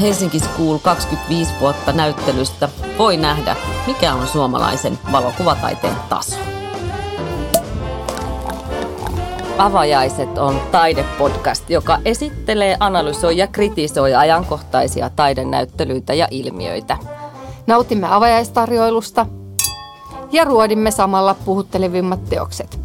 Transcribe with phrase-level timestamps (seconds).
[0.00, 3.56] Helsinki School 25 vuotta näyttelystä voi nähdä,
[3.86, 6.36] mikä on suomalaisen valokuvataiteen taso.
[9.58, 16.96] Avajaiset on taidepodcast, joka esittelee, analysoi ja kritisoi ajankohtaisia taidenäyttelyitä ja ilmiöitä.
[17.66, 19.26] Nautimme avajaistarjoilusta
[20.32, 22.80] ja ruodimme samalla puhuttelevimmat teokset.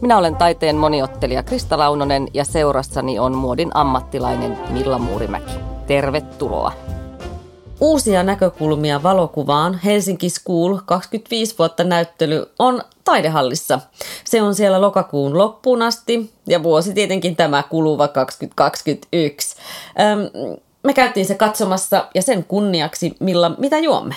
[0.00, 5.65] Minä olen taiteen moniottelija Krista Launonen ja seurassani on muodin ammattilainen Milla Muurimäki.
[5.86, 6.72] Tervetuloa!
[7.80, 13.80] Uusia näkökulmia valokuvaan Helsinki School 25 vuotta näyttely on taidehallissa.
[14.24, 19.56] Se on siellä lokakuun loppuun asti ja vuosi tietenkin tämä kuluva 2021.
[20.00, 24.14] Öm, me käytiin se katsomassa ja sen kunniaksi, Milla, mitä juomme?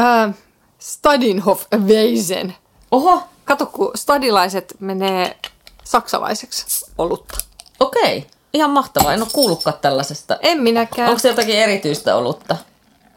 [0.00, 0.34] Äh,
[0.78, 2.54] Stadinhof Weisen.
[2.90, 5.36] Oho, Kato, kun stadilaiset menee
[5.84, 7.38] saksalaiseksi olutta.
[7.80, 8.26] okei.
[8.54, 9.12] Ihan mahtavaa.
[9.14, 10.36] En ole kuullutkaan tällaisesta.
[10.42, 11.08] En minäkään.
[11.08, 12.56] Onko se jotakin erityistä olutta?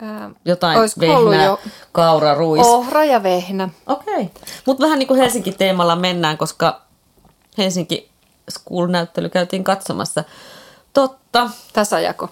[0.03, 1.60] Äh, Jotain vehnää, jo-
[1.91, 2.65] kaura, ruis.
[2.65, 3.70] ohra ja vehnä.
[3.87, 4.29] Okei.
[4.65, 6.82] Mutta vähän niin kuin Helsinki-teemalla mennään, koska
[7.57, 8.10] Helsinki
[8.51, 10.23] School-näyttely käytiin katsomassa.
[10.93, 11.49] Totta.
[11.73, 12.29] Tasajako.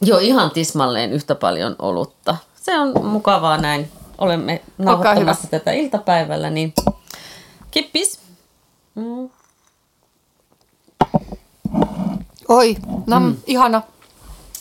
[0.00, 2.36] Joo, ihan tismalleen yhtä paljon olutta.
[2.54, 3.92] Se on mukavaa näin.
[4.18, 6.74] Olemme nauhoittamassa tätä iltapäivällä, niin
[7.70, 8.20] kippis.
[8.94, 9.30] Mm.
[12.48, 13.36] Oi, no mm.
[13.46, 13.82] ihana.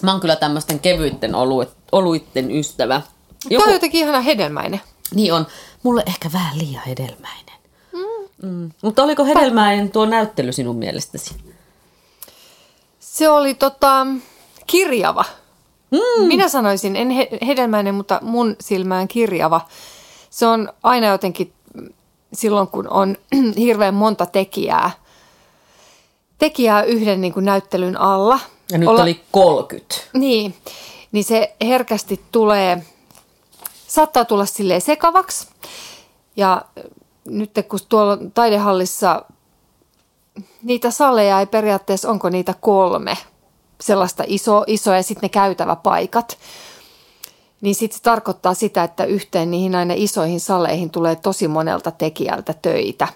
[0.01, 3.01] Mä oon kyllä tämmöisten kevyitten oluit, oluitten ystävä.
[3.49, 3.61] Joku...
[3.61, 4.81] Tämä on jotenkin ihana hedelmäinen.
[5.15, 5.47] Niin on.
[5.83, 7.55] Mulle ehkä vähän liian hedelmäinen.
[7.93, 8.49] Mm.
[8.49, 8.71] Mm.
[8.81, 11.35] Mutta oliko hedelmäinen tuo näyttely sinun mielestäsi?
[12.99, 14.07] Se oli tota,
[14.67, 15.25] kirjava.
[15.91, 16.27] Mm.
[16.27, 19.61] Minä sanoisin, en he- hedelmäinen, mutta mun silmään kirjava.
[20.29, 21.89] Se on aina jotenkin mm,
[22.33, 23.17] silloin, kun on
[23.57, 24.91] hirveän monta tekijää,
[26.45, 28.39] tekijää yhden niin kuin näyttelyn alla.
[28.71, 29.95] Ja nyt Olla- oli 30.
[30.13, 30.55] Niin,
[31.11, 32.83] niin se herkästi tulee,
[33.87, 35.47] saattaa tulla silleen sekavaksi.
[36.35, 36.61] Ja
[37.25, 39.25] nyt kun tuolla taidehallissa
[40.63, 43.17] niitä saleja ei periaatteessa, onko niitä kolme
[43.81, 46.37] sellaista iso, isoa ja sitten ne käytäväpaikat,
[47.61, 52.53] niin sitten se tarkoittaa sitä, että yhteen niihin aina isoihin saleihin tulee tosi monelta tekijältä
[52.61, 53.07] töitä.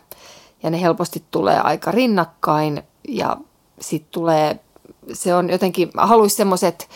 [0.63, 3.37] Ja ne helposti tulee aika rinnakkain ja
[3.81, 4.59] sitten tulee,
[5.13, 6.89] se on jotenkin, haluaisi semmoiset,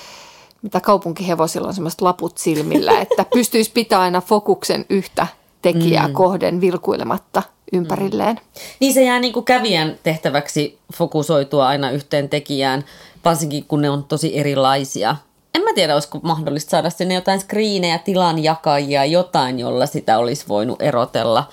[0.62, 5.28] mitä kaupunkihevosilla on semmoiset laput silmillä, että pystyisi pitää aina fokuksen yhtä
[5.62, 6.14] tekijää mm.
[6.14, 7.44] kohden vilkuilematta
[7.74, 8.40] ympärilleen.
[8.80, 12.86] Niin se jää niin kuin kävijän tehtäväksi fokusoitua aina yhteen tekijään,
[13.26, 15.16] varsinkin kun ne on tosi erilaisia.
[15.56, 20.82] En mä tiedä, olisiko mahdollista saada sinne jotain screenejä, tilanjakajia, jotain, jolla sitä olisi voinut
[20.82, 21.50] erotella.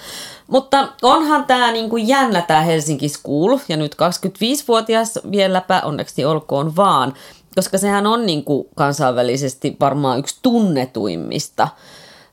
[0.51, 7.15] Mutta onhan tämä niinku jännä tämä Helsinki School, ja nyt 25-vuotias vieläpä, onneksi olkoon vaan,
[7.55, 11.69] koska sehän on niinku kansainvälisesti varmaan yksi tunnetuimmista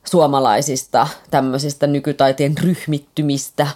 [0.03, 3.67] suomalaisista tämmöisistä nykytaiteen ryhmittymistä.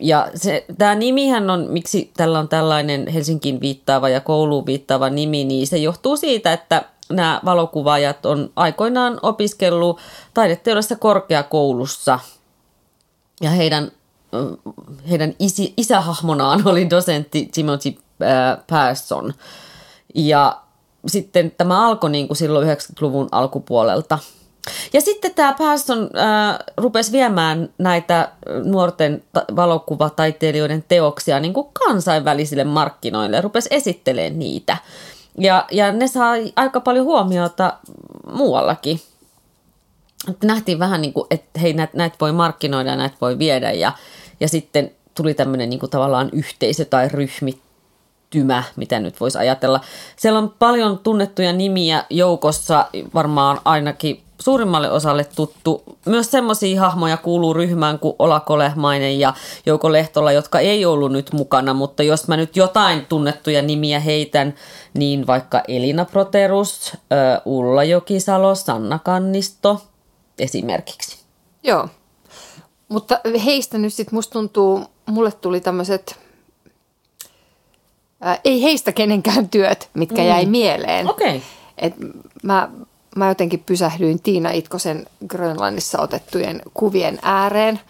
[0.00, 5.44] Ja se, tämä nimihän on, miksi tällä on tällainen Helsinkiin viittaava ja kouluun viittaava nimi,
[5.44, 10.00] niin se johtuu siitä, että nämä valokuvaajat on aikoinaan opiskellut
[10.34, 12.18] taideteollisessa korkeakoulussa
[13.40, 13.92] ja heidän,
[15.10, 17.88] heidän isi, isähahmonaan oli dosentti Timothy
[18.22, 19.34] äh, Persson.
[20.14, 20.60] Ja
[21.06, 24.18] sitten tämä alkoi niin kuin silloin 90-luvun alkupuolelta.
[24.92, 28.28] Ja sitten tämä Persson äh, rupesi viemään näitä
[28.64, 34.76] nuorten ta- valokuvataiteilijoiden teoksia niin kuin kansainvälisille markkinoille, rupesi esittelemään niitä.
[35.38, 37.72] Ja, ja ne sai aika paljon huomiota
[38.32, 39.00] muuallakin.
[40.44, 43.92] Nähtiin vähän niin kuin, että hei näitä näit voi markkinoida ja näitä voi viedä ja,
[44.40, 49.80] ja sitten tuli tämmöinen niin kuin tavallaan yhteisö tai ryhmittymä, mitä nyt voisi ajatella.
[50.16, 55.82] Siellä on paljon tunnettuja nimiä joukossa, varmaan ainakin suurimmalle osalle tuttu.
[56.04, 59.34] Myös semmoisia hahmoja kuuluu ryhmään kuin Ola Kolehmainen ja
[59.66, 64.54] Jouko Lehtola, jotka ei ollut nyt mukana, mutta jos mä nyt jotain tunnettuja nimiä heitän,
[64.94, 66.96] niin vaikka Elina Proterus,
[67.44, 69.80] Ulla Jokisalo, Sanna Kannisto
[70.40, 71.18] esimerkiksi.
[71.62, 71.88] Joo.
[72.88, 76.18] Mutta heistä nyt sitten musta tuntuu, mulle tuli tämmöiset,
[78.44, 81.10] ei heistä kenenkään työt, mitkä jäi mieleen.
[81.10, 81.42] Okei.
[81.78, 81.94] Et
[82.42, 82.68] mä,
[83.16, 87.80] mä jotenkin pysähdyin Tiina Itkosen Grönlannissa otettujen kuvien ääreen.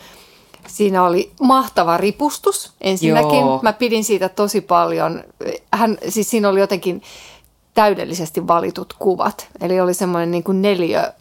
[0.67, 3.39] Siinä oli mahtava ripustus ensinnäkin.
[3.39, 3.61] Joo.
[3.63, 5.25] Mä pidin siitä tosi paljon.
[5.73, 7.03] Hän, siis siinä oli jotenkin
[7.75, 9.49] täydellisesti valitut kuvat.
[9.61, 11.13] Eli oli semmoinen niin kuin neljö,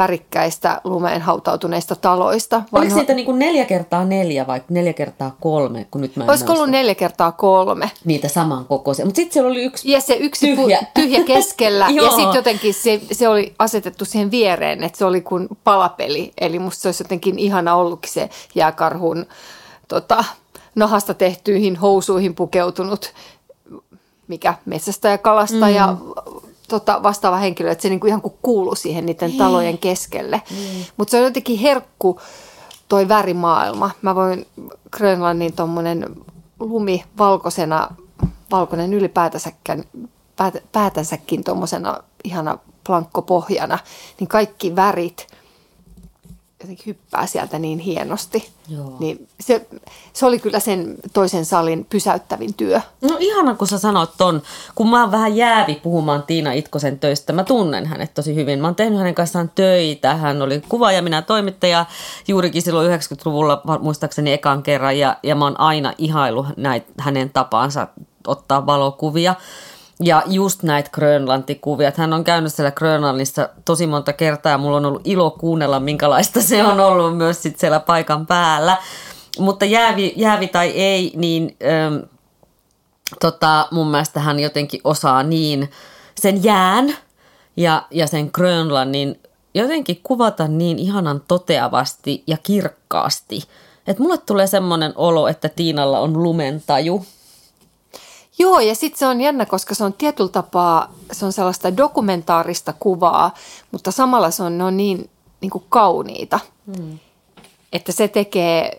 [0.00, 2.62] värikkäistä lumeen hautautuneista taloista.
[2.72, 5.86] Oliko niitä niin kuin neljä kertaa neljä vai neljä kertaa kolme?
[5.90, 6.76] Kun nyt mä en Olisiko ollut muista.
[6.78, 7.90] neljä kertaa kolme?
[8.04, 9.04] Niitä samankokoisia.
[9.04, 10.56] Mutta sitten siellä oli yksi Ja se yksi Tyhjä.
[10.64, 11.86] tyhjä, tyhjä keskellä.
[12.02, 16.32] ja sitten jotenkin se, se oli asetettu siihen viereen, että se oli kuin palapeli.
[16.40, 19.26] Eli musta se olisi jotenkin ihana ollutkin se jääkarhun
[19.88, 20.24] tota,
[20.74, 23.12] nahasta tehtyihin housuihin pukeutunut
[24.28, 26.49] mikä metsästäjä, kalastaja, mm.
[26.70, 30.42] Tota, vastaava henkilö, että se niinku ihan kuin kuuluu siihen niiden talojen keskelle.
[30.50, 30.56] Mm.
[30.96, 32.20] Mutta se on jotenkin herkku
[32.88, 33.90] toi värimaailma.
[34.02, 34.46] Mä voin
[34.90, 36.06] Grönlannin tuommoinen
[36.60, 37.88] lumi valkoisena,
[38.50, 39.84] valkoinen ylipäätänsäkin,
[40.36, 43.78] päät, päätänsäkin tuommoisena ihana plankkopohjana,
[44.20, 45.26] niin kaikki värit
[46.60, 48.48] jotenkin hyppää sieltä niin hienosti.
[48.68, 48.96] Joo.
[49.00, 49.66] Niin se,
[50.12, 52.80] se oli kyllä sen toisen salin pysäyttävin työ.
[53.00, 54.42] No ihana, kun sä sanot ton,
[54.74, 57.32] kun mä oon vähän jäävi puhumaan Tiina Itkosen töistä.
[57.32, 58.58] Mä tunnen hänet tosi hyvin.
[58.58, 60.14] Mä oon tehnyt hänen kanssaan töitä.
[60.14, 61.86] Hän oli kuva ja minä toimittaja
[62.28, 64.98] juurikin silloin 90-luvulla muistaakseni ekan kerran.
[64.98, 67.86] Ja, ja mä oon aina ihailu näitä hänen tapaansa
[68.26, 69.34] ottaa valokuvia.
[70.02, 71.92] Ja just näitä Grönlantikuvia.
[71.96, 76.64] Hän on käynyt siellä Grönlannissa tosi monta kertaa mulla on ollut ilo kuunnella, minkälaista se
[76.64, 78.76] on ollut myös sit siellä paikan päällä.
[79.38, 81.56] Mutta jäävi, jäävi tai ei, niin...
[81.64, 81.96] Ähm,
[83.20, 85.70] tota, mun mielestä hän jotenkin osaa niin
[86.20, 86.96] sen jään
[87.56, 89.20] ja, ja sen Grönlannin
[89.54, 93.42] jotenkin kuvata niin ihanan toteavasti ja kirkkaasti.
[93.86, 97.04] Että mulle tulee semmoinen olo, että Tiinalla on lumentaju.
[98.40, 102.74] Joo, ja sitten se on jännä, koska se on tietyllä tapaa, se on sellaista dokumentaarista
[102.80, 103.34] kuvaa,
[103.70, 105.10] mutta samalla se on, ne on niin,
[105.40, 106.40] niin kuin kauniita,
[106.76, 106.98] hmm.
[107.72, 108.78] että se tekee,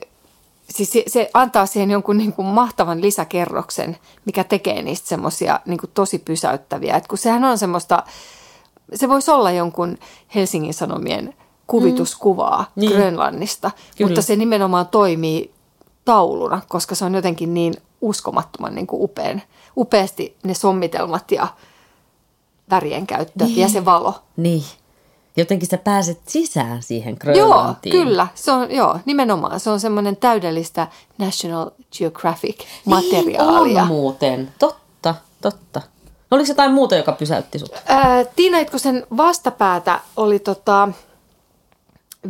[0.70, 5.80] siis se, se antaa siihen jonkun niin kuin mahtavan lisäkerroksen, mikä tekee niistä semmoisia niin
[5.80, 6.98] kuin tosi pysäyttäviä.
[6.98, 8.04] Et kun sehän on semmoista,
[8.94, 9.98] se voisi olla jonkun
[10.36, 11.34] Helsingin Sanomien
[11.68, 12.82] kuvituskuvaa mm.
[12.82, 12.92] Niin.
[12.92, 14.10] Grönlannista, Kyllä.
[14.10, 15.52] mutta se nimenomaan toimii
[16.06, 19.42] tauluna, koska se on jotenkin niin uskomattoman niin kuin upean,
[19.78, 21.48] upeasti ne sommitelmat ja
[22.70, 23.58] värien käyttö Niin.
[23.58, 24.14] ja se valo.
[24.38, 24.64] Niin.
[25.38, 27.92] Jotenkin sä pääset sisään siihen Joo, Grönlantiin.
[27.94, 28.28] kyllä.
[28.36, 29.60] Se on, joo, nimenomaan.
[29.60, 30.88] Se on semmoinen täydellistä
[31.18, 33.64] National Geographic-materiaalia.
[33.64, 34.54] Niin on muuten.
[34.60, 35.82] Totta, totta.
[36.32, 37.72] No oliko jotain muuta, joka pysäytti sut?
[37.86, 40.90] Ää, Tiina Itkosen vastapäätä oli tota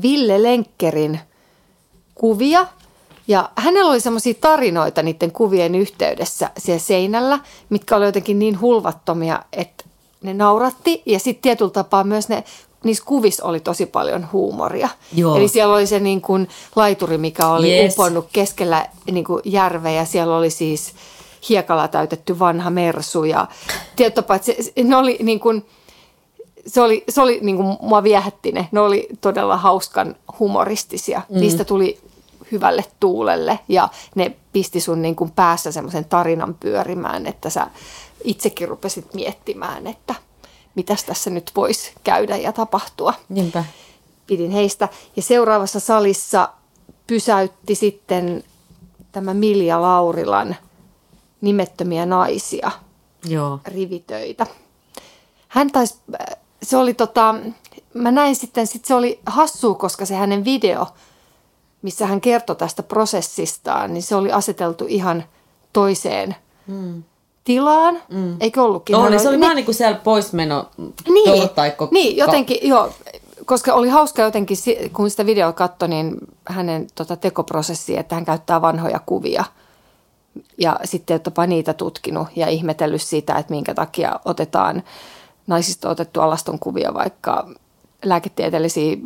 [0.02, 1.20] Ville Lenkkerin
[2.16, 2.68] kuvia.
[3.32, 7.40] Ja hänellä oli semmoisia tarinoita niiden kuvien yhteydessä siellä seinällä,
[7.70, 9.84] mitkä oli jotenkin niin hulvattomia, että
[10.22, 11.02] ne nauratti.
[11.06, 12.44] Ja sitten tietyllä tapaa myös ne,
[12.84, 14.90] niissä kuvissa oli tosi paljon huumoria.
[15.16, 15.36] Joo.
[15.36, 17.94] Eli siellä oli se niin kuin laituri, mikä oli Yes.
[17.94, 20.94] uponnut keskellä niin kuin järveä ja siellä oli siis
[21.50, 23.48] hiekalla täytetty vanha mersu ja
[23.96, 25.66] tietyllä tapaa, että se, se- ne oli niin kuin,
[26.68, 28.68] se oli, se oli niin kuin mua viehätti ne.
[28.72, 31.22] Ne oli todella hauskan humoristisia.
[31.30, 31.40] Mm.
[31.40, 32.00] Niistä tuli
[32.52, 37.68] hyvälle tuulelle ja ne pisti sun niin kuin päässä semmoisen tarinan pyörimään, että sä
[38.24, 40.16] itsekin rupesit miettimään, että
[40.76, 43.64] mitäs tässä nyt voisi käydä ja tapahtua Niinpä.
[44.28, 44.90] pidin heistä.
[45.16, 46.50] Ja seuraavassa salissa
[47.08, 48.44] pysäytti sitten
[49.12, 50.56] tämä Milja Laurilan
[51.42, 52.72] nimettömiä naisia
[53.26, 53.60] Joo.
[53.66, 54.48] rivitöitä.
[55.48, 55.96] Hän taisi,
[56.64, 57.36] se oli tota,
[57.94, 60.88] mä näin sitten, sit se oli hassua, koska se hänen video,
[61.82, 65.24] missä hän kertoi tästä prosessistaan, niin se oli aseteltu ihan
[65.74, 66.36] toiseen
[66.68, 67.04] mm.
[67.44, 68.02] tilaan.
[68.10, 68.38] Mm.
[68.40, 68.96] Eikö ollutkin?
[68.96, 70.70] Hän Oli, se oli niin- vähän niin kuin siellä poismeno
[71.08, 71.88] niin, tortaikko.
[71.92, 72.90] niin, jotenkin, joo,
[73.46, 74.58] koska oli hauska jotenkin,
[74.94, 79.46] kun sitä videoa katsoi, niin hänen tota, tekoprosessi, että hän käyttää vanhoja kuvia
[80.58, 84.84] ja sitten jopa niitä tutkinut ja ihmetellyt sitä, että minkä takia otetaan
[85.48, 87.48] naisista otettu alaston kuvia vaikka
[88.06, 88.98] lääketieteellisiä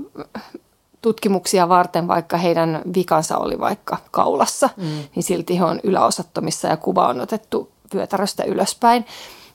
[1.06, 4.84] tutkimuksia varten, vaikka heidän vikansa oli vaikka kaulassa, mm.
[5.16, 9.06] niin silti he on yläosattomissa ja kuva on otettu vyötäröstä ylöspäin.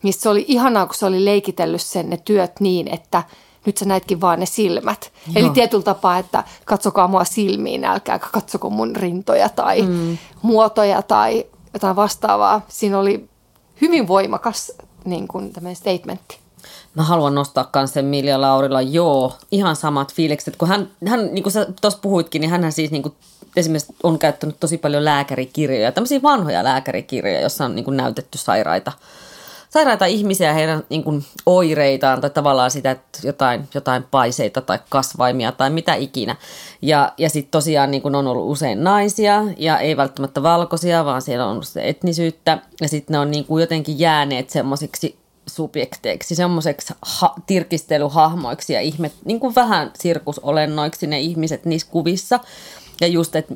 [0.03, 3.23] Niin se oli ihanaa, kun se oli leikitellyt sen ne työt niin, että
[3.67, 5.13] nyt sä näitkin vaan ne silmät.
[5.27, 5.33] Joo.
[5.37, 10.19] Eli tietyllä tapaa, että katsokaa mua silmiin, älkääkä katsoko mun rintoja tai mm.
[10.43, 12.61] muotoja tai jotain vastaavaa.
[12.69, 13.29] Siinä oli
[13.81, 14.73] hyvin voimakas
[15.05, 16.39] niin kuin statementti.
[16.95, 20.57] Mä haluan nostaa myös sen Milja Laurila, joo, ihan samat fiilikset.
[20.57, 23.15] Kun hän, hän niin kuin sä tuossa puhuitkin, niin hän siis niin kuin,
[23.57, 28.93] esimerkiksi on käyttänyt tosi paljon lääkärikirjoja, tämmöisiä vanhoja lääkärikirjoja, joissa on niin kuin näytetty sairaita,
[29.71, 35.53] sairaita ihmisiä, heidän niin kuin, oireitaan tai tavallaan sitä, että jotain, jotain paiseita tai kasvaimia
[35.53, 36.37] tai mitä ikinä.
[36.83, 41.23] Ja, ja sitten tosiaan niin kuin on ollut usein naisia ja ei välttämättä valkoisia, vaan
[41.23, 42.59] siellä on ollut etnisyyttä.
[42.81, 49.11] Ja sitten ne on niin kuin jotenkin jääneet semmoisiksi subjekteiksi, semmoiseksi ha- tirkistelyhahmoiksi ja ihme,
[49.25, 52.41] niin kuin vähän sirkusolennoiksi ne ihmiset niissä kuvissa.
[53.01, 53.55] Ja just, että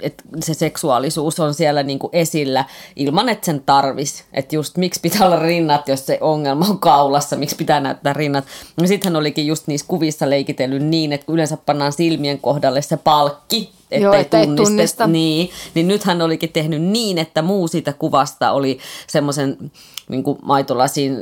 [0.00, 2.64] et se seksuaalisuus on siellä niinku esillä
[2.96, 4.24] ilman, että sen tarvis.
[4.32, 8.44] Että just miksi pitää olla rinnat, jos se ongelma on kaulassa, miksi pitää näyttää rinnat.
[8.80, 12.96] Ja sitten hän olikin just niissä kuvissa leikitellyt niin, että yleensä pannaan silmien kohdalle se
[12.96, 14.64] palkki, että Joo, ei ettei tunnista.
[14.64, 15.06] tunnista.
[15.06, 19.70] Niin, niin nyt hän olikin tehnyt niin, että muu siitä kuvasta oli semmoisen
[20.08, 21.16] niin maitolasin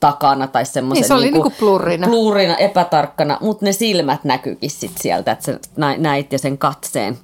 [0.00, 2.06] takana tai semmoisen Niin, se oli niinku plurrina.
[2.06, 5.58] plurrina, epätarkkana, mutta ne silmät näkyykin sit sieltä, että sä
[5.98, 7.18] näit ja sen katseen.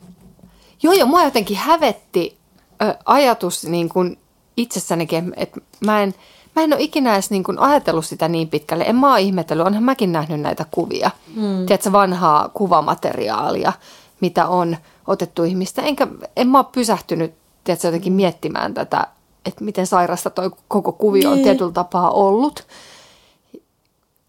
[0.83, 2.37] Joo, ja mua jotenkin hävetti
[2.83, 4.19] ö, ajatus niin kuin
[4.57, 6.14] itsessänikin, että mä en,
[6.57, 8.85] mä en ole ikinä edes niin kuin ajatellut sitä niin pitkälle.
[8.85, 11.11] En mä ole ihmetellyt, onhan mäkin nähnyt näitä kuvia.
[11.37, 11.67] Mm.
[11.67, 13.73] Tiedätkö, vanhaa kuvamateriaalia,
[14.21, 15.83] mitä on otettu ihmistä.
[15.83, 16.06] Enkä,
[16.37, 19.06] en mä ole pysähtynyt tiedätkö, jotenkin miettimään tätä,
[19.47, 21.44] että miten sairasta toi koko kuvio on Niin.
[21.44, 22.66] tietyllä tapaa ollut.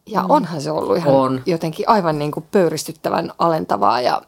[0.06, 0.30] Ja mm.
[0.30, 1.42] onhan se ollut ihan On.
[1.46, 4.22] jotenkin aivan niin kuin pöyristyttävän alentavaa ja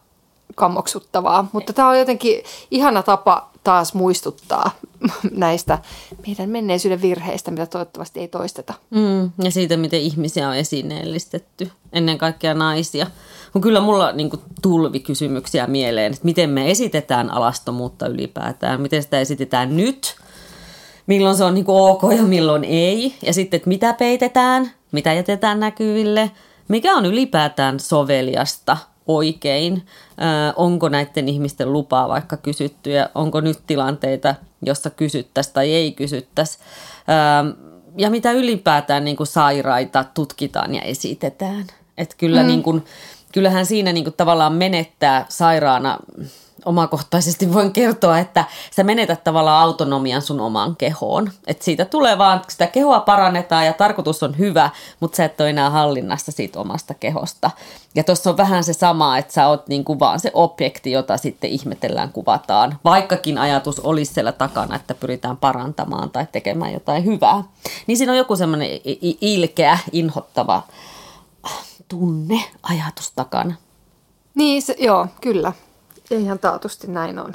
[0.55, 1.47] kammoksuttavaa.
[1.51, 4.71] Mutta tämä on jotenkin ihana tapa taas muistuttaa
[5.31, 5.79] näistä
[6.27, 8.73] meidän menneisyyden virheistä, mitä toivottavasti ei toisteta.
[8.89, 13.07] Mm, ja siitä, miten ihmisiä on esineellistetty, ennen kaikkea naisia.
[13.53, 19.03] Kun kyllä mulla niin kuin, tulvi kysymyksiä mieleen, että miten me esitetään alastomuutta ylipäätään, miten
[19.03, 20.15] sitä esitetään nyt,
[21.07, 25.13] milloin se on niin kuin, ok ja milloin ei, ja sitten, että mitä peitetään, mitä
[25.13, 26.31] jätetään näkyville,
[26.67, 28.77] mikä on ylipäätään soveliasta
[29.07, 29.85] oikein,
[30.55, 36.57] onko näiden ihmisten lupaa vaikka kysytty ja onko nyt tilanteita, jossa kysyttäisiin tai ei kysyttäisi.
[37.97, 41.65] Ja mitä ylipäätään niin kuin sairaita tutkitaan ja esitetään.
[41.97, 42.47] Että kyllä mm.
[42.47, 42.85] niin kuin,
[43.33, 45.97] kyllähän siinä niin kuin tavallaan menettää sairaana
[46.67, 48.45] omakohtaisesti voin kertoa, että
[48.75, 51.31] sä menetät tavallaan autonomian sun omaan kehoon.
[51.47, 54.69] Että siitä tulee vaan, sitä kehoa parannetaan ja tarkoitus on hyvä,
[54.99, 57.51] mutta sä et ole enää hallinnassa siitä omasta kehosta.
[57.95, 61.49] Ja tuossa on vähän se sama, että sä oot niinku vaan se objekti, jota sitten
[61.49, 62.79] ihmetellään, kuvataan.
[62.83, 67.43] Vaikkakin ajatus olisi siellä takana, että pyritään parantamaan tai tekemään jotain hyvää.
[67.87, 68.69] Niin siinä on joku semmoinen
[69.21, 70.63] ilkeä, inhottava
[71.87, 73.55] tunne, ajatus takana.
[74.35, 75.53] Niin, se, joo, kyllä.
[76.09, 77.33] Ja ihan taatusti näin on.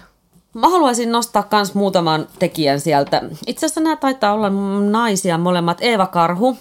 [0.55, 3.23] Mä haluaisin nostaa myös muutaman tekijän sieltä.
[3.47, 4.51] Itse asiassa nämä taitaa olla
[4.91, 5.79] naisia molemmat.
[5.81, 6.57] Eeva Karhu.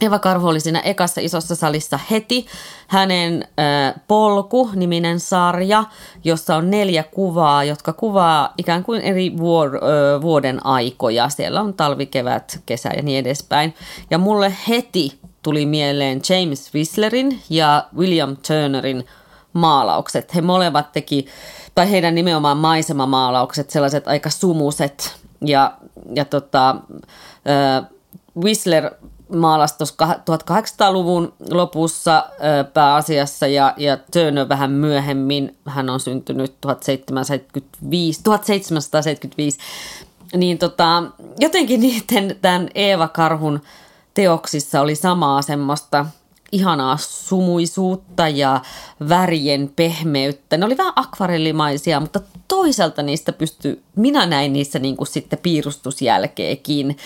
[0.00, 2.46] Eeva Karhu oli siinä ekassa isossa salissa heti.
[2.86, 5.84] Hänen äh, Polku-niminen sarja,
[6.24, 11.28] jossa on neljä kuvaa, jotka kuvaa ikään kuin eri vuor, äh, vuoden aikoja.
[11.28, 13.74] Siellä on talvi, kevät, kesä ja niin edespäin.
[14.10, 19.04] Ja mulle heti tuli mieleen James Whistlerin ja William Turnerin
[19.52, 20.34] maalaukset.
[20.34, 21.26] He molemmat teki,
[21.74, 25.16] tai heidän nimenomaan maisemamaalaukset, sellaiset aika sumuset.
[25.44, 25.72] Ja,
[26.14, 27.90] ja tota, äh,
[28.42, 28.90] Whistler
[29.36, 35.56] maalasi tuossa 1800-luvun lopussa äh, pääasiassa ja, ja Turner vähän myöhemmin.
[35.66, 39.58] Hän on syntynyt 1775, 1775.
[40.36, 41.02] Niin tota,
[41.38, 43.60] jotenkin niiden tämän Eeva Karhun
[44.14, 46.06] teoksissa oli samaa semmoista
[46.52, 48.60] ihanaa sumuisuutta ja
[49.08, 50.56] värien pehmeyttä.
[50.56, 56.96] Ne oli vähän akvarellimaisia, mutta toisaalta niistä pystyy, minä näin niissä niin kuin sitten piirustusjälkeekin.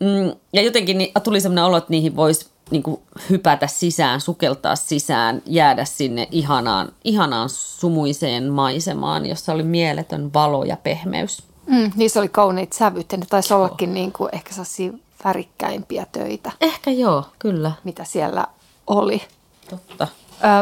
[0.00, 3.00] Mm, Ja jotenkin tuli sellainen olo, että niihin voisi niin kuin
[3.30, 10.76] hypätä sisään, sukeltaa sisään, jäädä sinne ihanaan, ihanaan sumuiseen maisemaan, jossa oli mieletön valo ja
[10.76, 11.42] pehmeys.
[11.66, 14.92] Mm, niissä oli kauniit sävyt ja ne taisi ollakin niin kuin ehkä sellaisia
[15.24, 18.46] värikkäimpiä töitä, Ehkä joo, kyllä, mitä siellä
[18.86, 19.22] oli.
[19.70, 20.08] totta.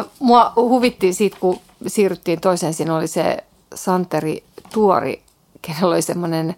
[0.00, 3.36] Ö, mua huvitti siitä, kun siirryttiin toiseen, siinä oli se
[3.74, 5.22] Santeri Tuori,
[5.62, 6.54] kenellä oli semmoinen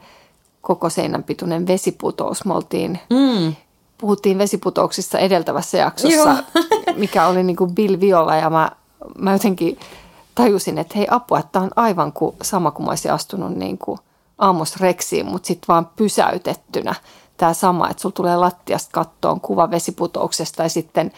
[0.61, 2.45] koko seinän pituinen vesiputous.
[2.45, 3.55] Me oltiin, Mm.
[3.99, 6.35] puhuttiin vesiputouksista edeltävässä jaksossa, Joo.
[6.97, 8.71] mikä oli niin kuin Bill Viola ja mä,
[9.19, 9.79] mä jotenkin
[10.35, 13.79] tajusin, että hei apua, että tämä on aivan kuin sama kuin mä olisin astunut niin
[13.79, 13.99] kuin
[14.39, 16.95] Amos Rexiin, mutta sitten vaan pysäytettynä
[17.37, 21.13] tämä sama, että sulla tulee lattiasta kattoon kuva vesiputouksesta ja sitten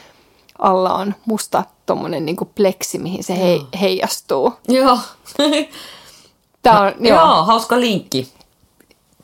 [0.59, 4.53] alla on musta tuommoinen niin pleksi, mihin se hei, heijastuu.
[4.69, 4.99] Joo.
[6.63, 7.17] Tämä on, joo.
[7.19, 8.33] joo, joo, hauska linkki.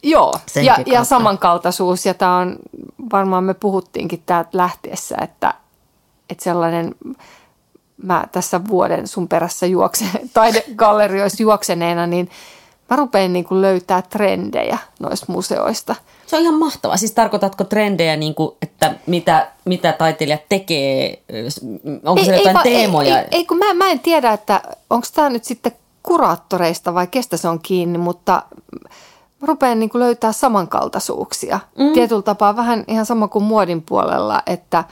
[0.02, 0.32] joo.
[0.46, 0.92] Senkin Ja, kautta.
[0.92, 2.56] ja samankaltaisuus, ja tämä on,
[3.12, 5.54] varmaan me puhuttiinkin täältä lähtiessä, että,
[6.30, 6.94] että sellainen,
[8.02, 12.30] mä tässä vuoden sun perässä juokse, taidegallerioissa juokseneena, niin
[12.90, 15.94] mä rupean niin kuin löytää trendejä noista museoista.
[16.26, 16.96] Se on ihan mahtavaa.
[16.96, 21.22] Siis tarkoitatko trendejä, niin kuin, että mitä, mitä taiteilijat tekee?
[22.04, 23.18] Onko siellä jotain vaan- teemoja?
[23.18, 24.60] Ei, ei, ei kun mä, mä en tiedä, että
[24.90, 25.72] onko tämä nyt sitten
[26.02, 28.42] kuraattoreista vai kestä se on kiinni, mutta
[29.42, 31.60] rupean niin kuin löytää samankaltaisuuksia.
[31.78, 31.92] Mm.
[31.92, 34.84] Tietyllä tapaa vähän ihan sama kuin muodin puolella, että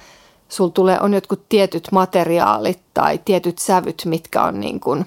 [0.48, 5.06] sul tulee, on jotkut tietyt materiaalit tai tietyt sävyt, mitkä on niin kuin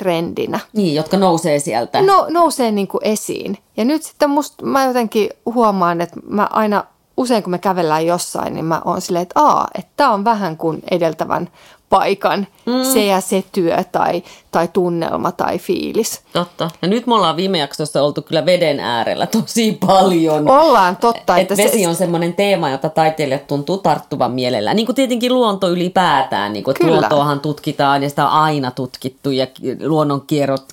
[0.00, 0.60] trendinä.
[0.72, 2.02] Niin, jotka nousee sieltä.
[2.02, 3.58] No, nousee niin kuin esiin.
[3.76, 6.84] Ja nyt sitten musta, mä jotenkin huomaan, että mä aina
[7.16, 10.56] usein kun me kävellään jossain, niin mä oon silleen, että aa, että tämä on vähän
[10.56, 11.48] kuin edeltävän
[11.90, 12.92] paikan mm.
[12.92, 16.20] se ja se työ tai, tai tunnelma tai fiilis.
[16.32, 16.70] Totta.
[16.82, 20.50] Ja nyt me ollaan viime jaksossa oltu kyllä veden äärellä tosi paljon.
[20.50, 21.36] Ollaan, totta.
[21.36, 21.88] Et että vesi se...
[21.88, 24.74] on semmoinen teema, jota taiteilijat tuntuu tarttuvan mielellä.
[24.74, 26.52] Niin kuin tietenkin luonto ylipäätään.
[26.52, 29.46] Niin kuin, että luontoahan tutkitaan ja sitä on aina tutkittu ja
[29.84, 30.24] luonnon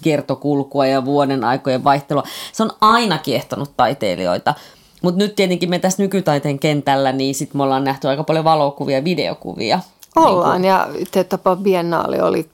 [0.02, 2.24] kiertokulkua ja vuoden aikojen vaihtelua.
[2.52, 4.54] Se on aina kiehtonut taiteilijoita.
[5.02, 8.98] Mutta nyt tietenkin me tässä nykytaiteen kentällä, niin sitten me ollaan nähty aika paljon valokuvia
[8.98, 9.80] ja videokuvia.
[10.18, 11.00] Ollaan niin kuin...
[11.00, 12.50] ja Teettapa Biennaali oli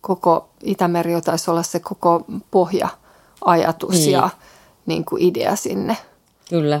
[0.00, 4.12] koko Itämeri taisi olla se koko pohja-ajatus niin.
[4.12, 4.30] ja
[4.86, 5.96] niin kuin idea sinne.
[6.50, 6.80] Kyllä.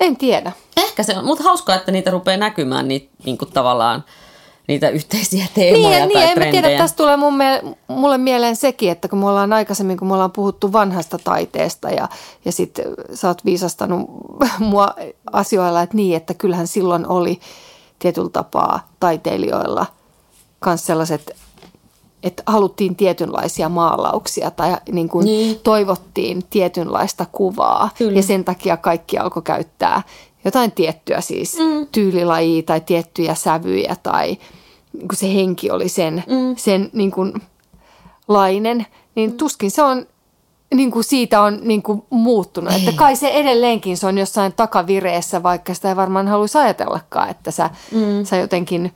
[0.00, 0.52] En tiedä.
[0.76, 4.04] Ehkä se on, mutta hauskaa, että niitä rupeaa näkymään niitä niin kuin tavallaan
[4.68, 8.90] niitä yhteisiä teemoja niin, tai niin, en tiedä, tästä tulee mun mie- mulle mieleen sekin,
[8.90, 12.08] että kun me ollaan aikaisemmin, kun me ollaan puhuttu vanhasta taiteesta ja,
[12.44, 14.10] ja sitten sä oot viisastanut
[14.58, 14.94] mua
[15.32, 17.40] asioilla, että niin, että kyllähän silloin oli
[18.04, 19.86] tietyllä tapaa taiteilijoilla
[20.66, 21.36] myös sellaiset,
[22.22, 25.60] että haluttiin tietynlaisia maalauksia tai niin kuin niin.
[25.62, 28.18] toivottiin tietynlaista kuvaa Kyllä.
[28.18, 30.02] ja sen takia kaikki alkoi käyttää
[30.44, 31.86] jotain tiettyä siis mm.
[31.92, 34.36] tyylilajia tai tiettyjä sävyjä tai
[35.00, 36.56] kun se henki oli sen, mm.
[36.56, 37.32] sen niin kuin
[38.28, 39.36] lainen, niin mm.
[39.36, 40.06] tuskin se on
[40.74, 42.72] niin kuin siitä on niin kuin muuttunut.
[42.72, 42.78] Ei.
[42.78, 47.50] Että kai se edelleenkin se on jossain takavireessä, vaikka sitä ei varmaan haluaisi ajatellakaan, että
[47.50, 48.24] sä, mm.
[48.24, 48.92] sä jotenkin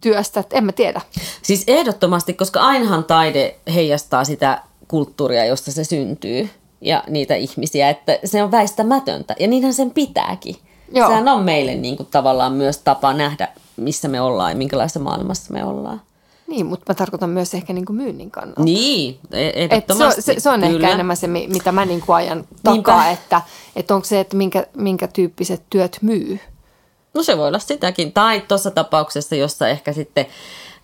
[0.00, 1.00] työstät, en mä tiedä.
[1.42, 8.18] Siis ehdottomasti, koska ainahan taide heijastaa sitä kulttuuria, josta se syntyy ja niitä ihmisiä, että
[8.24, 10.56] se on väistämätöntä ja niinhän sen pitääkin.
[10.92, 11.08] Joo.
[11.08, 15.52] Sehän on meille niin kuin tavallaan myös tapa nähdä, missä me ollaan ja minkälaisessa maailmassa
[15.52, 16.00] me ollaan.
[16.48, 18.62] Niin, mutta mä tarkoitan myös ehkä niin kuin myynnin kannalta.
[18.62, 20.20] Niin, ehdottomasti.
[20.20, 20.74] Et se, se, se on Kyllä.
[20.74, 22.72] ehkä enemmän se, mitä mä niin kuin ajan takaa,
[23.04, 23.10] Niinpä.
[23.10, 23.40] että,
[23.76, 26.40] että onko se, että minkä, minkä tyyppiset työt myy.
[27.14, 28.12] No se voi olla sitäkin.
[28.12, 30.26] Tai tuossa tapauksessa, jossa ehkä sitten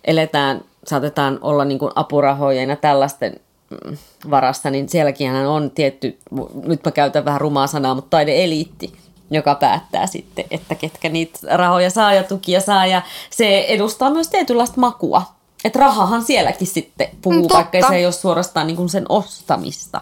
[0.03, 3.97] eletään, saatetaan olla niin kuin apurahojen ja tällaisten mm,
[4.29, 6.17] varassa, niin sielläkin on tietty,
[6.63, 8.93] nyt mä käytän vähän rumaa sanaa, mutta taideeliitti,
[9.31, 12.85] joka päättää sitten, että ketkä niitä rahoja saa ja tukia saa.
[12.85, 15.34] Ja se edustaa myös tietynlaista makua.
[15.65, 20.01] Että rahahan sielläkin sitten puhuu, mm, vaikka se ei ole suorastaan niin kuin sen ostamista.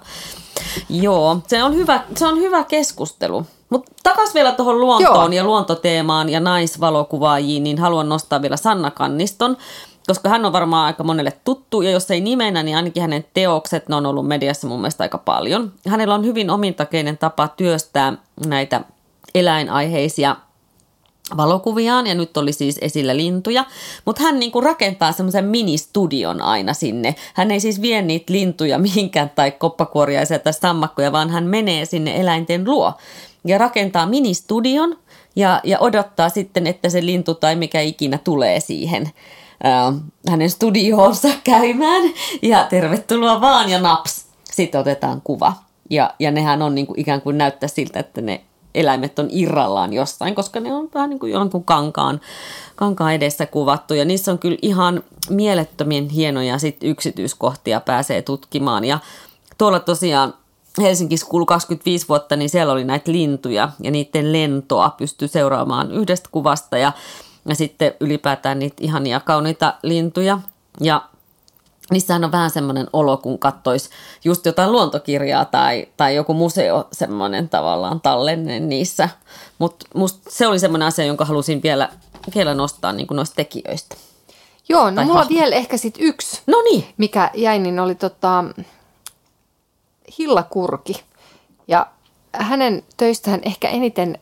[0.89, 3.45] Joo, se on hyvä, se on hyvä keskustelu.
[3.69, 5.37] Mutta takas vielä tuohon luontoon Joo.
[5.37, 9.57] ja luontoteemaan ja naisvalokuvaajiin, niin haluan nostaa vielä Sanna Kanniston,
[10.07, 13.89] koska hän on varmaan aika monelle tuttu, ja jos ei nimenä, niin ainakin hänen teokset,
[13.89, 15.71] ne on ollut mediassa mun mielestä aika paljon.
[15.87, 18.13] Hänellä on hyvin omintakeinen tapa työstää
[18.45, 18.81] näitä
[19.35, 20.35] eläinaiheisia
[21.37, 23.65] valokuviaan ja nyt oli siis esillä lintuja,
[24.05, 27.15] mutta hän niinku rakentaa semmoisen ministudion aina sinne.
[27.33, 32.21] Hän ei siis vie niitä lintuja mihinkään tai koppakuoriaisia tai sammakkoja, vaan hän menee sinne
[32.21, 32.93] eläinten luo
[33.45, 34.97] ja rakentaa ministudion
[35.35, 39.11] ja, ja odottaa sitten, että se lintu tai mikä ikinä tulee siihen
[39.65, 39.93] äh,
[40.29, 42.03] hänen studioonsa käymään
[42.41, 45.53] ja tervetuloa vaan ja naps, sitten otetaan kuva.
[45.89, 48.41] Ja, ja nehän on niin kuin ikään kuin näyttää siltä, että ne
[48.75, 52.21] eläimet on irrallaan jossain, koska ne on vähän niin kuin jonkun kankaan,
[52.75, 53.93] kankaan edessä kuvattu.
[53.93, 58.85] Ja niissä on kyllä ihan mielettömien hienoja sit yksityiskohtia pääsee tutkimaan.
[58.85, 58.99] Ja
[59.57, 60.33] tuolla tosiaan
[60.81, 66.29] Helsingissä kuului 25 vuotta, niin siellä oli näitä lintuja ja niiden lentoa pystyi seuraamaan yhdestä
[66.31, 66.91] kuvasta ja,
[67.45, 70.39] ja sitten ylipäätään niitä ihania kauniita lintuja.
[70.81, 71.01] Ja
[71.93, 73.89] niissähän on vähän semmoinen olo, kun kattoisi
[74.23, 79.09] just jotain luontokirjaa tai, tai joku museo semmoinen tavallaan tallenne niissä.
[79.59, 79.85] Mutta
[80.29, 81.89] se oli semmoinen asia, jonka halusin vielä,
[82.35, 83.95] vielä nostaa niin kuin noista tekijöistä.
[84.69, 85.35] Joo, no tai mulla hahmo.
[85.35, 86.85] vielä ehkä sitten yksi, no niin.
[86.97, 88.43] mikä jäi, niin oli tota,
[90.19, 91.03] Hilla Kurki.
[91.67, 91.87] Ja
[92.31, 94.17] hänen töistään ehkä eniten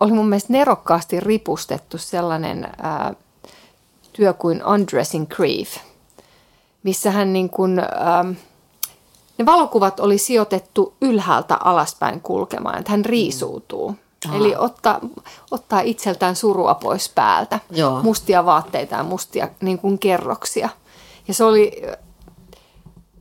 [0.00, 3.14] oli mun mielestä nerokkaasti ripustettu sellainen ää,
[4.12, 5.76] työ kuin Undressing Grief–
[6.86, 8.30] missä hän niin kuin, ähm,
[9.38, 13.94] ne valokuvat oli sijoitettu ylhäältä alaspäin kulkemaan, että hän riisuutuu.
[14.28, 14.34] Mm.
[14.34, 15.00] Eli ottaa,
[15.50, 18.02] ottaa itseltään surua pois päältä, Joo.
[18.02, 20.68] mustia vaatteita ja mustia niin kuin kerroksia.
[21.28, 21.82] Ja se oli,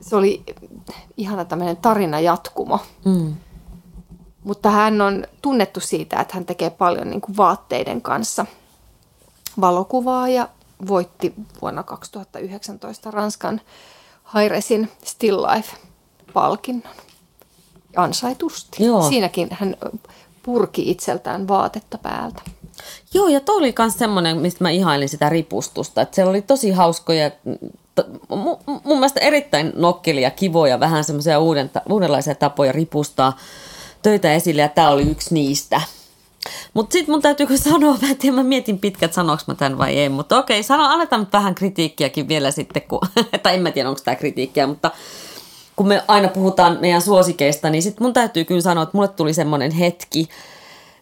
[0.01, 0.43] se oli
[1.17, 2.79] ihana tämmöinen tarina jatkumo.
[3.05, 3.35] Mm.
[4.43, 8.45] Mutta hän on tunnettu siitä, että hän tekee paljon niin kuin vaatteiden kanssa
[9.61, 10.49] valokuvaa ja
[10.87, 13.61] voitti vuonna 2019 Ranskan
[14.23, 16.95] Hairesin Still Life-palkinnon.
[17.95, 18.83] Ansaitusti.
[18.83, 19.09] Joo.
[19.09, 19.75] Siinäkin hän
[20.43, 22.41] purki itseltään vaatetta päältä.
[23.13, 26.01] Joo, ja toi oli myös semmoinen, mistä mä ihailin sitä ripustusta.
[26.01, 27.29] Että siellä oli tosi hauskoja,
[27.95, 33.37] t- mu- mun mielestä erittäin nokkelia, kivoja, vähän semmoisia uuden, uudenlaisia tapoja ripustaa
[34.01, 35.81] töitä esille, ja tämä oli yksi niistä.
[36.73, 40.09] Mutta sitten mun täytyy sanoa, mä tiedä, mä mietin pitkät sanoks mä tämän vai ei,
[40.09, 42.99] mutta okei, sano, annetaan nyt vähän kritiikkiäkin vielä sitten, kun,
[43.43, 44.91] tai en mä tiedä, onko tämä kritiikkiä, mutta
[45.75, 49.33] kun me aina puhutaan meidän suosikeista, niin sitten mun täytyy kyllä sanoa, että mulle tuli
[49.33, 50.29] semmoinen hetki,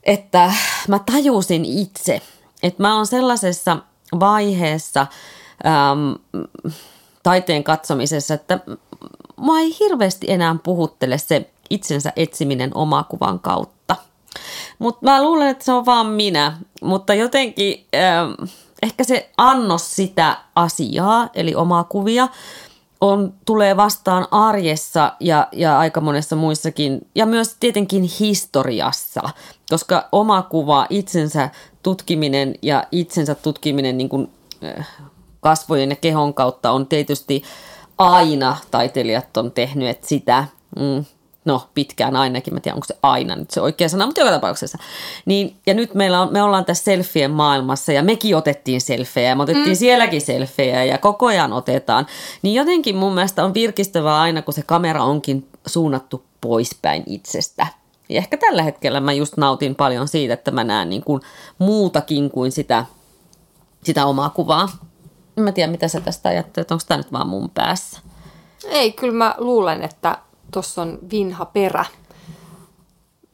[0.04, 0.54] että
[0.88, 2.22] mä tajusin itse,
[2.64, 3.78] että mä oon sellaisessa
[4.20, 5.08] vaiheessa
[5.66, 6.40] äm,
[7.24, 8.60] taiteen katsomisessa, että
[9.46, 13.96] mä ei hirveästi enää puhuttele se itsensä etsiminen omakuvan kautta.
[14.80, 16.58] Mutta mä luulen, että se on vaan minä.
[16.82, 18.50] Mutta jotenkin ähm,
[18.84, 22.28] ehkä se annos sitä asiaa, eli omaa kuvia,
[23.02, 29.22] on, tulee vastaan arjessa ja, ja aika monessa muissakin, ja myös tietenkin historiassa,
[29.70, 31.50] koska oma kuva, itsensä
[31.84, 34.30] tutkiminen ja itsensä tutkiminen niin kuin,
[34.64, 34.88] äh,
[35.40, 37.44] kasvojen ja kehon kautta on tietysti
[37.98, 40.46] aina taiteilijat on tehnyt sitä.
[40.80, 41.06] Mm,
[41.46, 44.78] no pitkään ainakin, mä tiedän onko se aina nyt se oikea sana, mutta joka tapauksessa.
[45.26, 49.36] Niin, ja nyt meillä on, me ollaan tässä selfien maailmassa ja mekin otettiin selfejä ja
[49.36, 49.76] me otettiin mm.
[49.76, 52.08] sielläkin selfejä ja koko ajan otetaan.
[52.42, 57.68] Niin jotenkin mun mielestä on virkistävää aina, kun se kamera onkin suunnattu poispäin itsestä.
[58.10, 61.22] Ja ehkä tällä hetkellä mä just nautin paljon siitä, että mä näen niin kuin
[61.60, 62.86] muutakin kuin sitä,
[63.84, 64.70] sitä omaa kuvaa.
[65.38, 68.00] En mä tiedä, mitä sä tästä ajattelet, onko tämä nyt vaan mun päässä?
[68.64, 70.18] Ei, kyllä mä luulen, että
[70.54, 71.86] tuossa on vinha perä.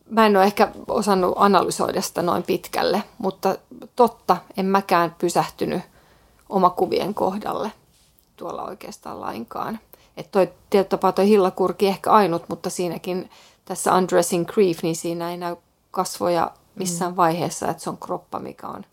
[0.09, 3.55] Mä en ole ehkä osannut analysoida sitä noin pitkälle, mutta
[3.95, 5.81] totta, en mäkään pysähtynyt
[6.49, 7.71] omakuvien kohdalle
[8.37, 9.79] tuolla oikeastaan lainkaan.
[10.17, 13.29] Että toi tietyllä tapaa toi hillakurki ehkä ainut, mutta siinäkin
[13.65, 15.55] tässä Undressing Grief, niin siinä ei näy
[15.91, 17.15] kasvoja missään mm.
[17.15, 18.85] vaiheessa, että se on kroppa, mikä on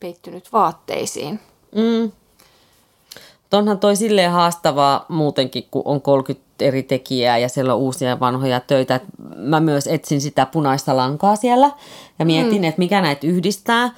[0.00, 1.40] peittynyt vaatteisiin.
[1.74, 2.12] Mm.
[3.52, 8.20] Onhan toi silleen haastavaa muutenkin, kun on 30 eri tekijää ja siellä on uusia ja
[8.20, 9.00] vanhoja töitä.
[9.36, 11.70] Mä myös etsin sitä punaista lankaa siellä
[12.18, 12.64] ja mietin, mm.
[12.64, 13.90] että mikä näitä yhdistää.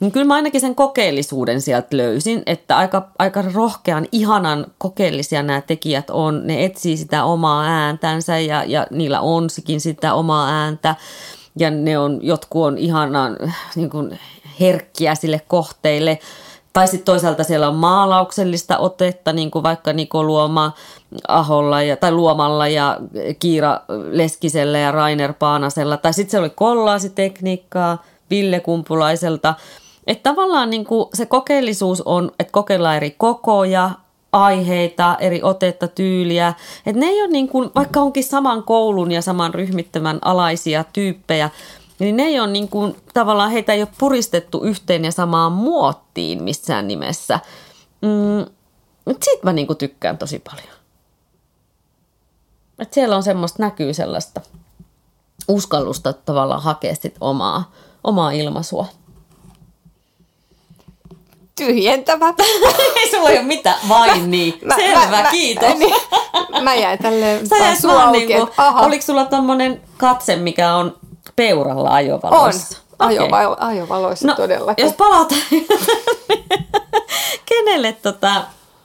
[0.00, 5.60] Niin kyllä mä ainakin sen kokeellisuuden sieltä löysin, että aika, aika rohkean, ihanan kokeellisia nämä
[5.60, 6.46] tekijät on.
[6.46, 10.94] Ne etsii sitä omaa ääntänsä ja, ja niillä on sikin sitä omaa ääntä.
[11.56, 13.36] Ja ne on, jotkut on ihanan
[13.76, 14.18] niin kuin
[14.60, 16.18] herkkiä sille kohteille.
[16.72, 20.72] Tai sitten toisaalta siellä on maalauksellista otetta, niin kuin vaikka Niko Luoma
[21.28, 22.98] Aholla ja, tai Luomalla ja
[23.38, 25.96] Kiira Leskisellä ja Rainer Paanasella.
[25.96, 29.54] Tai sitten se oli kollaasitekniikkaa Ville Kumpulaiselta.
[30.06, 33.90] Että tavallaan niin kuin se kokeellisuus on, että kokeillaan eri kokoja,
[34.32, 36.54] aiheita, eri otetta, tyyliä.
[36.86, 41.50] Että ne ei ole niin kuin, vaikka onkin saman koulun ja saman ryhmittämän alaisia tyyppejä,
[41.98, 46.42] niin ne ei ole niin kuin, tavallaan heitä ei ole puristettu yhteen ja samaan muottiin
[46.42, 47.40] missään nimessä.
[48.02, 48.52] Mm,
[49.22, 50.78] siitä mä niin kuin tykkään tosi paljon.
[52.78, 54.40] Et siellä on semmoista, näkyy sellaista
[55.48, 57.72] uskallusta tavallaan hakea sit omaa,
[58.04, 58.86] omaa ilmaisua.
[61.56, 62.34] Tyhjentävä.
[62.96, 64.58] ei sulla ole mitään, vain niin.
[64.64, 65.68] Mä, Selvä, mä, kiitos.
[65.68, 70.96] Mä, niin, mä jäin tälleen Sä jäit vaan niinku, oliko sulla tommonen katse, mikä on
[71.36, 72.78] peuralla ajovaloissa?
[72.78, 72.88] On.
[72.98, 73.68] Ajovalo, okay.
[73.68, 74.84] Ajovaloissa no, todellakin.
[74.84, 75.40] Jos palataan,
[77.48, 78.44] kenelle, tota,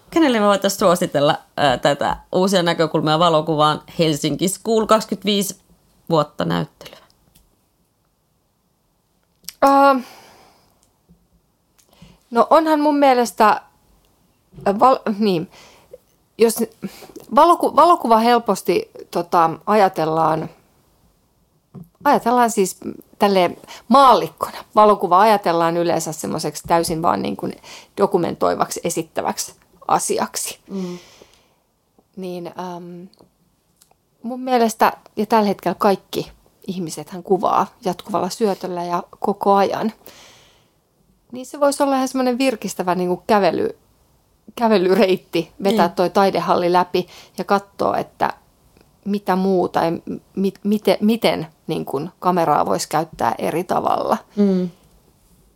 [0.09, 5.55] kenelle me voitaisiin suositella ää, tätä uusia näkökulmia valokuvaan Helsinki School 25
[6.09, 6.97] vuotta näyttelyä?
[9.65, 10.01] Uh,
[12.31, 13.61] no onhan mun mielestä,
[14.79, 15.51] val, niin,
[16.37, 16.55] jos
[17.35, 20.49] valoku, valokuva helposti tota, ajatellaan–
[22.05, 22.77] ajatellaan siis
[23.19, 23.51] tälle
[23.87, 24.57] maallikkona.
[24.75, 27.53] Valokuva ajatellaan yleensä semmoiseksi täysin vaan niin kuin
[27.97, 29.53] dokumentoivaksi esittäväksi
[29.87, 30.59] asiaksi.
[30.69, 30.97] Mm.
[32.15, 33.03] Niin ähm,
[34.23, 36.31] mun mielestä, ja tällä hetkellä kaikki
[36.67, 39.93] ihmiset hän kuvaa jatkuvalla syötöllä ja koko ajan.
[41.31, 43.77] Niin se voisi olla ihan semmoinen virkistävä niin kuin kävely,
[44.55, 45.93] kävelyreitti, vetää mm.
[45.93, 48.33] toi taidehalli läpi ja katsoa, että
[49.05, 49.91] mitä muuta ja
[50.35, 54.17] mi, miten, miten niin kuin kameraa voisi käyttää eri tavalla.
[54.35, 54.69] Mm.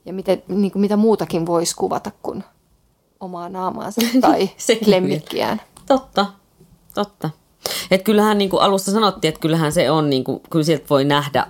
[0.05, 2.43] Ja miten, niin kuin, mitä muutakin voisi kuvata kuin
[3.19, 4.49] omaa naamaansa tai
[4.85, 5.61] lemmikkiään.
[5.87, 6.25] Totta,
[6.93, 7.29] totta.
[7.91, 11.05] Et kyllähän niin kuin alussa sanottiin, että kyllähän se on, niin kuin, kyllä sieltä voi
[11.05, 11.47] nähdä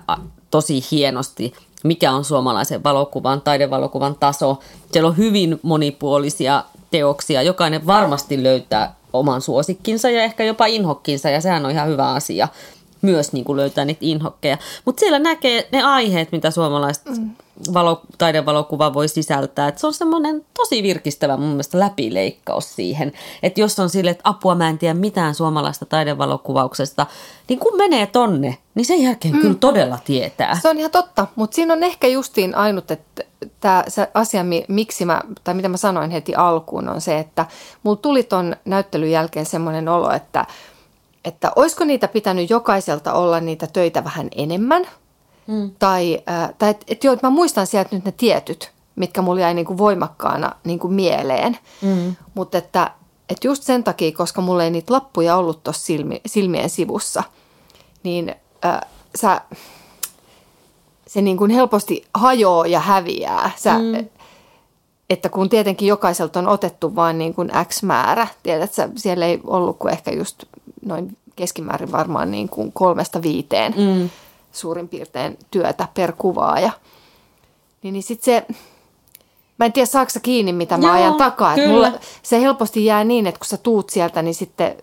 [0.50, 1.52] tosi hienosti,
[1.84, 4.58] mikä on suomalaisen valokuvan, taidevalokuvan taso.
[4.92, 7.42] Siellä on hyvin monipuolisia teoksia.
[7.42, 12.48] Jokainen varmasti löytää oman suosikkinsa ja ehkä jopa inhokkinsa ja sehän on ihan hyvä asia.
[13.02, 14.58] myös niin kuin löytää niitä inhokkeja.
[14.84, 17.30] Mutta siellä näkee ne aiheet, mitä suomalaiset mm.
[17.74, 19.68] Valo, taidevalokuva voi sisältää.
[19.68, 23.12] Et se on semmoinen tosi virkistävä mun mielestä läpileikkaus siihen.
[23.42, 27.06] Että jos on sille, että apua mä en tiedä mitään suomalaista taidevalokuvauksesta,
[27.48, 29.40] niin kun menee tonne, niin sen jälkeen mm.
[29.40, 30.58] kyllä todella tietää.
[30.62, 33.24] Se on ihan totta, mutta siinä on ehkä justiin ainut, että
[33.60, 37.46] tämä asia, miksi mä, tai mitä mä sanoin heti alkuun, on se, että
[37.82, 40.46] mulla tuli ton näyttelyn jälkeen semmoinen olo, että–
[41.24, 44.86] että olisiko niitä pitänyt jokaiselta olla niitä töitä vähän enemmän.
[45.48, 45.70] Mm.
[45.78, 49.40] Tai, äh, tai että et joo, että mä muistan sieltä nyt ne tietyt, mitkä mulla
[49.40, 51.58] jäi niinku voimakkaana niinku mieleen.
[51.82, 52.16] Mm.
[52.34, 52.90] Mutta että,
[53.28, 57.22] että just sen takia, koska mulla ei niitä lappuja ollut tuossa silmi, silmien sivussa,
[58.02, 58.34] niin
[58.64, 58.80] äh,
[59.16, 59.40] sä,
[61.06, 63.50] se niin kuin helposti hajoaa ja häviää.
[63.56, 64.08] Sä, mm.
[65.10, 69.40] Että kun tietenkin jokaiselta on otettu vain niin kuin X määrä, tiedät sä, siellä ei
[69.44, 70.44] ollut kuin ehkä just
[70.84, 74.10] noin keskimäärin varmaan niin kuin kolmesta viiteen mm.
[74.58, 76.70] Suurin piirtein työtä per kuvaaja.
[77.82, 78.46] Niin, niin sitten se,
[79.58, 81.54] mä en tiedä saako kiinni mitä mä Joo, ajan takaa.
[81.54, 81.92] Että mulla,
[82.22, 84.76] se helposti jää niin, että kun sä tuut sieltä, niin sitten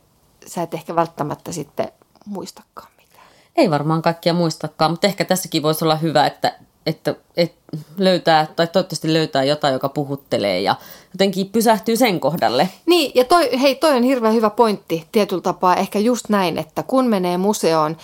[0.47, 1.91] sä et ehkä välttämättä sitten
[2.25, 3.27] muistakaan mitään.
[3.55, 8.67] Ei varmaan kaikkia muistakaan, mutta ehkä tässäkin voisi olla hyvä, että että, että löytää, tai
[8.67, 10.75] toivottavasti löytää jotain, joka puhuttelee ja
[11.13, 12.69] jotenkin pysähtyy sen kohdalle.
[12.85, 15.75] Niin, ja toi, hei, toi on hirveän hyvä pointti tietyllä tapaa.
[15.75, 17.97] Ehkä just näin, että kun menee museoon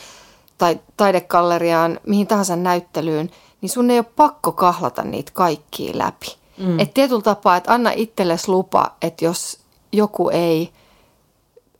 [0.62, 3.30] tai taidekalleriaan, mihin tahansa näyttelyyn,
[3.62, 6.36] niin sun ei ole pakko kahlata niitä kaikkia läpi.
[6.58, 6.80] Mm.
[6.80, 9.60] Että tietyllä tapaa, että anna itsellesi lupa, että jos
[9.91, 10.69] joku ei–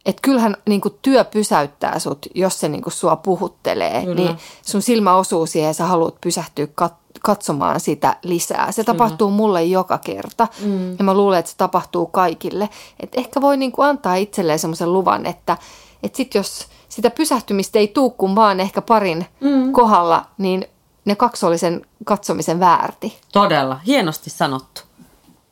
[0.06, 4.16] että kyllähän niin kuin työ pysäyttää sut, jos se niin kuin sua puhuttelee, Kyllä.
[4.16, 8.72] niin sun silmä osuu siihen ja sä haluat pysähtyä kat- katsomaan sitä lisää.
[8.72, 8.98] Se Kyllä.
[8.98, 10.92] tapahtuu mulle joka kerta mm.
[10.98, 12.70] ja mä luulen, että se tapahtuu kaikille.
[13.00, 15.58] Et ehkä voi niin kuin antaa itselleen semmoisen luvan, että
[16.04, 19.72] et sit jos sitä pysähtymistä ei tuu kuin vaan ehkä parin mm.
[19.72, 20.66] kohdalla, niin
[21.06, 23.18] ne kaksi oli sen katsomisen väärti.
[23.32, 24.82] Todella, hienosti sanottu.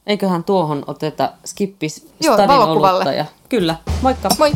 [0.08, 3.28] Eiköhän tuohon oteta skippis Joo, valokuvalle.
[3.50, 4.30] Kyllä, moikka.
[4.40, 4.52] Moi.